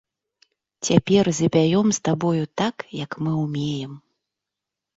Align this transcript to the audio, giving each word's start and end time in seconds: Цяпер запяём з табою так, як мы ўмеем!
Цяпер 0.89 1.29
запяём 1.41 1.87
з 1.99 2.03
табою 2.11 2.45
так, 2.63 2.75
як 3.03 3.11
мы 3.27 3.31
ўмеем! 3.43 3.93